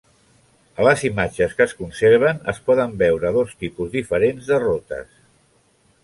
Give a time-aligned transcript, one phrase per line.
[0.77, 5.13] A les imatges que es conserven es poden veure dos tipus diferents de rotes.